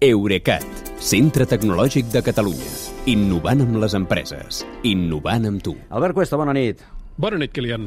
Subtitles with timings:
[0.00, 0.64] Eurecat,
[0.96, 2.70] centre tecnològic de Catalunya.
[3.12, 4.62] Innovant amb les empreses.
[4.88, 5.74] Innovant amb tu.
[5.92, 6.80] Albert Cuesta, bona nit.
[7.20, 7.84] Bona nit, Kilian.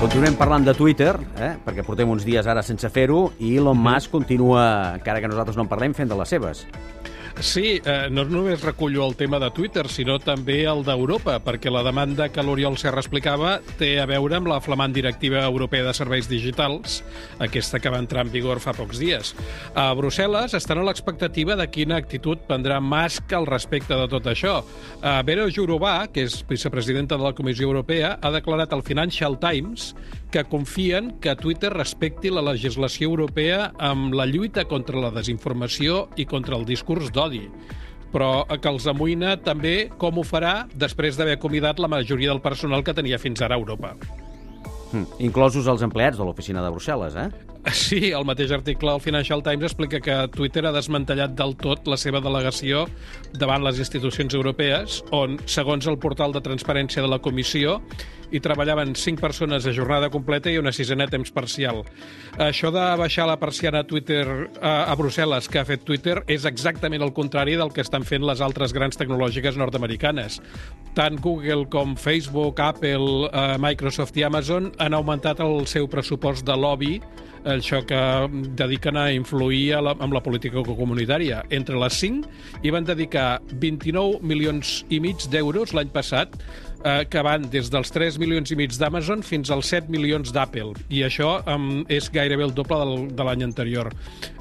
[0.00, 1.50] Continuem parlant de Twitter, eh?
[1.66, 4.62] perquè portem uns dies ara sense fer-ho, i Elon Musk continua,
[4.96, 6.64] encara que nosaltres no en parlem, fent de les seves.
[7.40, 11.80] Sí, eh, no només recullo el tema de Twitter, sinó també el d'Europa, perquè la
[11.82, 16.28] demanda que l'Oriol Serra explicava té a veure amb la flamant Directiva Europea de Serveis
[16.28, 16.98] Digitals,
[17.40, 19.32] aquesta que va entrar en vigor fa pocs dies.
[19.72, 24.60] A Brussel·les estan a l'expectativa de quina actitud prendrà Musk al respecte de tot això.
[25.00, 29.94] Eh, Vera Jourovà, que és vicepresidenta de la Comissió Europea, ha declarat al Financial Times
[30.30, 36.28] que confien que Twitter respecti la legislació europea amb la lluita contra la desinformació i
[36.28, 37.29] contra el discurs d'odi
[38.10, 42.82] però que els amoïna també com ho farà després d'haver acomiadat la majoria del personal
[42.82, 43.94] que tenia fins ara a Europa.
[44.90, 47.49] Mm, inclosos els empleats de l'oficina de Brussel·les, eh?
[47.68, 51.98] Sí, el mateix article del Financial Times explica que Twitter ha desmantellat del tot la
[52.00, 52.86] seva delegació
[53.36, 57.76] davant les institucions europees, on, segons el portal de transparència de la Comissió,
[58.30, 61.82] hi treballaven cinc persones a jornada completa i una sisena a temps parcial.
[62.40, 64.24] Això de baixar la persiana a Twitter
[64.62, 68.24] a, a Brussel·les que ha fet Twitter és exactament el contrari del que estan fent
[68.24, 70.40] les altres grans tecnològiques nord-americanes.
[70.96, 76.56] Tant Google com Facebook, Apple, eh, Microsoft i Amazon han augmentat el seu pressupost de
[76.56, 76.96] lobby
[77.52, 78.00] això que
[78.58, 81.44] dediquen a influir a la, amb la política comunitària.
[81.50, 86.36] Entre les 5 hi van dedicar 29 milions i mig d'euros l'any passat,
[86.84, 90.74] eh, que van des dels 3 milions i mig d'Amazon fins als 7 milions d'Apple.
[90.88, 93.92] I això um, és gairebé el doble del, de l'any anterior.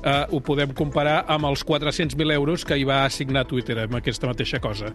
[0.04, 4.32] Eh, ho podem comparar amb els 400.000 euros que hi va assignar Twitter amb aquesta
[4.32, 4.94] mateixa cosa.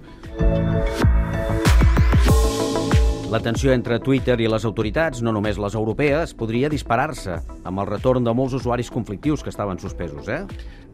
[3.34, 7.88] La tensió entre Twitter i les autoritats, no només les europees, podria disparar-se amb el
[7.88, 10.44] retorn de molts usuaris conflictius que estaven suspesos, eh?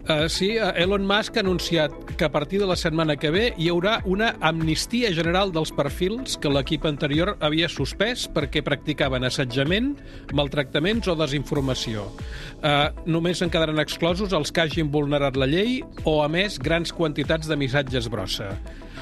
[0.08, 3.44] Uh, sí, uh, Elon Musk ha anunciat que a partir de la setmana que ve
[3.60, 9.92] hi haurà una amnistia general dels perfils que l'equip anterior havia suspès perquè practicaven assetjament,
[10.32, 12.08] maltractaments o desinformació.
[12.64, 16.96] Uh, només en quedaran exclosos els que hagin vulnerat la llei o, a més, grans
[16.96, 18.54] quantitats de missatges brossa.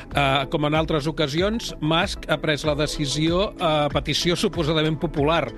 [0.08, 5.50] Uh, com en altres ocasions, Musk ha pres la decisió a petició suposadament popular.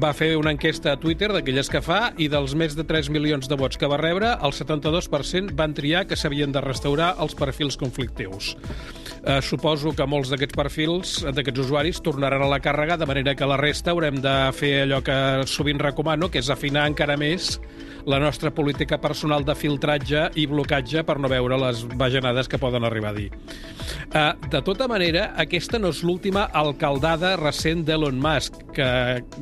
[0.00, 3.50] Va fer una enquesta a Twitter d'aquelles que fa i dels més de 3 milions
[3.50, 7.76] de vots que va rebre, el 72% van triar que s'havien de restaurar els perfils
[7.76, 8.54] conflictius.
[9.18, 13.48] Uh, suposo que molts d'aquests perfils, d'aquests usuaris, tornaran a la càrrega, de manera que
[13.50, 15.18] la resta haurem de fer allò que
[15.50, 17.58] sovint recomano, que és afinar encara més
[18.08, 22.88] la nostra política personal de filtratge i blocatge per no veure les bajanades que poden
[22.88, 23.28] arribar a dir.
[24.08, 28.86] Uh, de tota manera, aquesta no és l'última alcaldada recent d'Elon Musk, que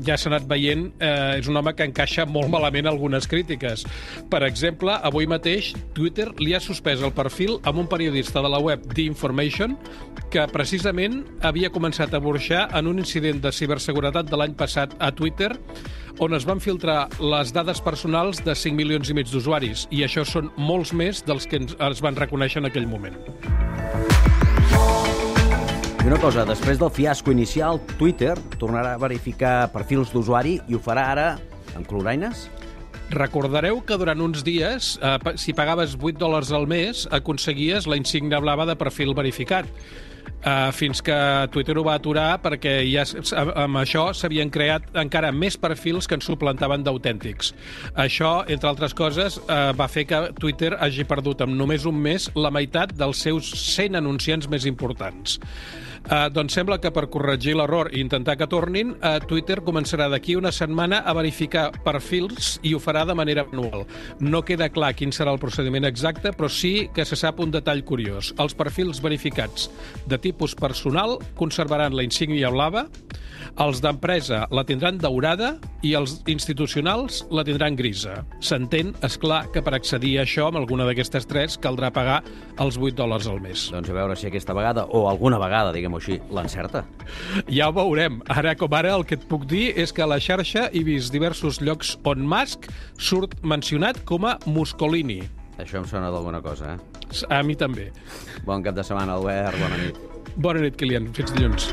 [0.02, 3.84] ja s'ha anat veient, uh, és un home que encaixa molt malament algunes crítiques.
[4.32, 8.58] Per exemple, avui mateix Twitter li ha suspès el perfil amb un periodista de la
[8.58, 9.76] web The Information
[10.34, 15.12] que precisament havia començat a burxar en un incident de ciberseguretat de l'any passat a
[15.14, 15.52] Twitter
[16.18, 20.24] on es van filtrar les dades personals de 5 milions i mig d'usuaris, i això
[20.26, 23.14] són molts més dels que es van reconèixer en aquell moment.
[26.06, 30.78] I una cosa, després del fiasco inicial, Twitter tornarà a verificar perfils d'usuari i ho
[30.78, 31.24] farà ara
[31.74, 32.44] amb cloraines?
[33.10, 38.40] Recordareu que durant uns dies, eh, si pagaves 8 dòlars al mes, aconseguies la insígnia
[38.42, 39.70] blava de perfil verificat.
[40.46, 41.14] Uh, fins que
[41.50, 43.02] Twitter ho va aturar perquè ja
[43.58, 47.50] amb això s'havien creat encara més perfils que ens suplantaven d'autèntics.
[47.98, 52.28] Això, entre altres coses, uh, va fer que Twitter hagi perdut en només un mes
[52.36, 55.40] la meitat dels seus 100 anunciants més importants.
[56.06, 60.36] Uh, doncs sembla que per corregir l'error i intentar que tornin, uh, Twitter començarà d'aquí
[60.38, 63.84] una setmana a verificar perfils i ho farà de manera manual.
[64.20, 67.84] No queda clar quin serà el procediment exacte, però sí que se sap un detall
[67.84, 68.32] curiós.
[68.40, 69.68] Els perfils verificats
[70.08, 72.86] de tipus personal conservaran la insígnia blava,
[73.56, 75.54] els d'empresa la tindran daurada
[75.86, 78.18] i els institucionals la tindran grisa.
[78.44, 82.18] S'entén, és clar que per accedir a això, amb alguna d'aquestes tres, caldrà pagar
[82.60, 83.68] els 8 dòlars al mes.
[83.72, 86.84] Doncs a veure si aquesta vegada, o alguna vegada, diguem-ho així, l'encerta.
[87.48, 88.20] Ja ho veurem.
[88.28, 91.14] Ara com ara el que et puc dir és que a la xarxa he vist
[91.14, 95.20] diversos llocs on Musk surt mencionat com a Muscolini.
[95.58, 97.24] Això em sona d'alguna cosa, eh?
[97.32, 97.90] A mi també.
[98.44, 99.58] Bon cap de setmana, Albert.
[99.62, 100.00] Bona nit.
[100.36, 101.08] Bona nit, Kilian.
[101.16, 101.70] Fins dilluns.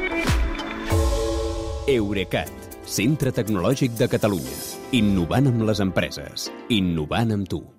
[1.92, 2.52] Eurecat,
[2.88, 4.58] centre tecnològic de Catalunya.
[4.96, 6.52] Innovant amb les empreses.
[6.72, 7.64] Innovant amb tu.